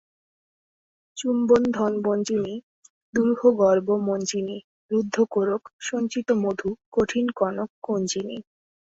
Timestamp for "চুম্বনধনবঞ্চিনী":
1.17-2.55